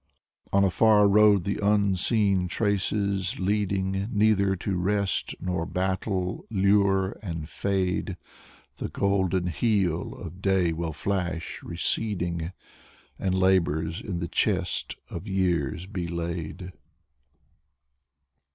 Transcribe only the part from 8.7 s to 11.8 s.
The golden heel of day will flash,